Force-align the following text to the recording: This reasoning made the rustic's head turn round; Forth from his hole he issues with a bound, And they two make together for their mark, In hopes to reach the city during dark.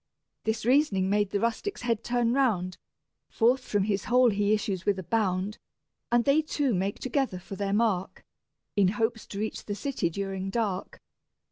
This 0.45 0.65
reasoning 0.65 1.11
made 1.11 1.29
the 1.29 1.39
rustic's 1.39 1.83
head 1.83 2.03
turn 2.03 2.33
round; 2.33 2.79
Forth 3.29 3.63
from 3.63 3.83
his 3.83 4.05
hole 4.05 4.31
he 4.31 4.51
issues 4.51 4.83
with 4.83 4.97
a 4.97 5.03
bound, 5.03 5.59
And 6.11 6.25
they 6.25 6.41
two 6.41 6.73
make 6.73 6.97
together 6.97 7.37
for 7.37 7.55
their 7.55 7.71
mark, 7.71 8.25
In 8.75 8.87
hopes 8.97 9.27
to 9.27 9.37
reach 9.39 9.63
the 9.65 9.75
city 9.75 10.09
during 10.09 10.49
dark. 10.49 10.99